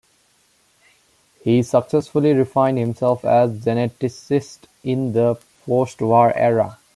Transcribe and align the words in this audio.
He 1.43 1.61
successfully 1.61 2.33
redefined 2.33 2.79
himself 2.79 3.23
as 3.23 3.51
a 3.51 3.69
geneticist 3.69 4.61
in 4.83 5.13
the 5.13 5.39
postwar 5.67 6.31
era. 6.35 6.79